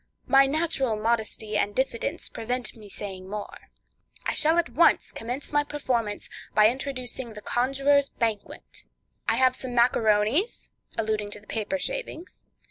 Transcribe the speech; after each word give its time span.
My 0.25 0.47
natural 0.47 0.95
modesty 0.95 1.55
and 1.57 1.75
diffidence 1.75 2.27
prevent 2.27 2.75
my 2.75 2.87
saying 2.87 3.29
more. 3.29 3.69
I 4.25 4.33
shall 4.33 4.57
at 4.57 4.69
once 4.71 5.11
commence 5.11 5.51
my 5.53 5.63
performance 5.63 6.27
by 6.55 6.69
introducing 6.69 7.33
the 7.33 7.41
Conjuror's 7.43 8.09
Banquet. 8.09 8.83
I 9.29 9.35
have 9.35 9.55
some 9.55 9.75
macaronies 9.75 10.71
(alluding 10.97 11.29
to 11.29 11.39
the 11.39 11.45
paper 11.45 11.77
shavings). 11.77 12.43